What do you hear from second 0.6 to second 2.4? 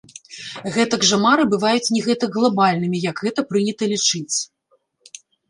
Гэтак жа мары бываюць не гэтак